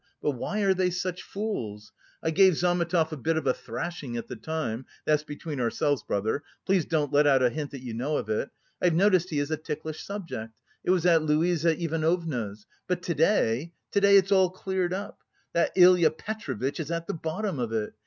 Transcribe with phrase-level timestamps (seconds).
[0.19, 1.91] But why are they such fools?
[2.23, 6.41] I gave Zametov a bit of a thrashing at the time that's between ourselves, brother;
[6.65, 8.49] please don't let out a hint that you know of it;
[8.81, 12.65] I've noticed he is a ticklish subject; it was at Luise Ivanovna's.
[12.87, 15.19] But to day, to day it's all cleared up.
[15.53, 17.93] That Ilya Petrovitch is at the bottom of it!